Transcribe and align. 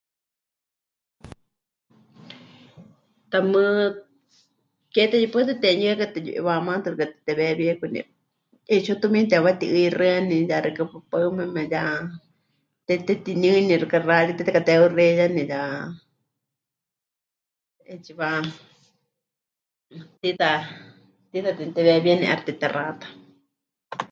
Tamɨ́ 3.31 3.65
ke 4.93 5.01
teyupaɨtɨ 5.11 5.53
temɨyɨaka 5.63 6.05
teyu'iwamátɨ 6.13 6.87
xɨka 6.91 7.05
teteweewíekuni, 7.13 7.99
'etsiwa 8.69 8.99
tumiini 9.01 9.29
temɨwati'ɨixɨ́ani 9.31 10.35
ya 10.51 10.57
xeikɨ́a 10.63 10.91
papaɨmeme, 10.93 11.61
ya 11.73 11.81
temɨtetiniɨni 12.85 13.73
xɨka 13.81 13.97
xaaríte 14.07 14.41
tekateheuxeiyani, 14.45 15.41
ya 15.53 15.61
'eetsiwa 17.87 18.27
tiita 20.19 20.49
temɨteweewíeni 21.55 22.25
'aixɨ 22.27 22.51
temɨtexata. 22.61 23.05